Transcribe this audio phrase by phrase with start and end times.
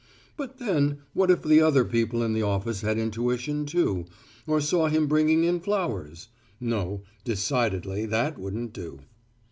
[0.35, 4.05] But then, what if the other people in the office had intuition, too,
[4.47, 6.29] or saw him bringing in flowers!
[6.59, 9.01] No, decidedly that wouldn't do.